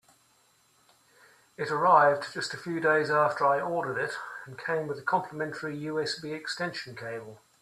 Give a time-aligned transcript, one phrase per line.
[1.57, 4.13] It arrived just a few days after I ordered it,
[4.47, 7.39] and came with a complementary USB extension cable.